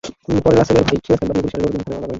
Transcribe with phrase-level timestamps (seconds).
[0.43, 2.09] পরে রাসেলের ভাই সিরাজ খান বাদী হয়ে বরিশালের গৌরনদী থানায় মামলা করেন।